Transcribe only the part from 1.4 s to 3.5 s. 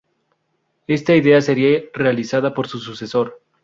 sería realizada por su sucesor.